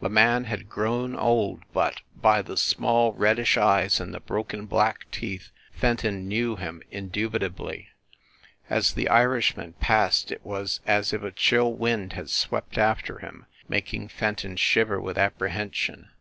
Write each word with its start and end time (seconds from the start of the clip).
The 0.00 0.08
man 0.08 0.44
had 0.44 0.68
grown 0.68 1.16
old, 1.16 1.64
but, 1.72 2.02
by 2.14 2.42
the 2.42 2.56
small 2.56 3.12
reddish 3.12 3.56
eyes 3.56 3.98
and 3.98 4.14
the 4.14 4.20
broken 4.20 4.66
black 4.66 5.10
teeth, 5.10 5.50
Fen 5.72 5.96
ton 5.96 6.28
knew 6.28 6.54
him 6.54 6.80
indubitably. 6.92 7.88
As 8.68 8.92
the 8.92 9.08
Irishman 9.08 9.72
passed 9.80 10.30
it 10.30 10.46
was 10.46 10.78
as 10.86 11.12
if 11.12 11.24
a 11.24 11.32
chill 11.32 11.72
wind 11.72 12.12
had 12.12 12.30
swept 12.30 12.78
after 12.78 13.18
him, 13.18 13.46
mak 13.68 13.92
ing 13.92 14.06
Fenton 14.06 14.54
shiver 14.54 15.00
with 15.00 15.18
apprehension. 15.18 16.06